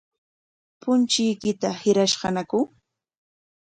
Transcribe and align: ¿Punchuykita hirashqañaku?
¿Punchuykita 0.81 1.69
hirashqañaku? 1.81 2.59